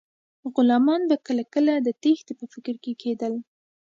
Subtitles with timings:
[0.53, 3.33] غلامان به کله کله د تیښتې په فکر کې کیدل.